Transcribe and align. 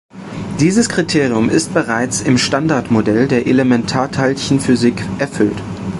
Dieses 0.59 0.89
Kriterium 0.89 1.47
ist 1.51 1.75
bereits 1.75 2.21
im 2.23 2.39
Standardmodell 2.39 3.27
der 3.27 3.45
Elementarteilchenphysik 3.45 4.99
erfüllt. 5.19 5.61